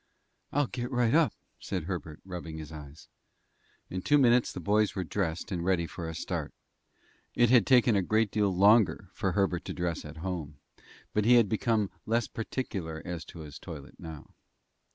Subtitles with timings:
[0.51, 3.07] "I'll get right up," said Herbert, rubbing his eyes.
[3.87, 6.55] In two minutes the boys were dressed and ready for a start.
[7.35, 10.57] It had taken a great deal longer for Herbert to dress at home,
[11.13, 14.33] but he had become less particular as to his toilet now.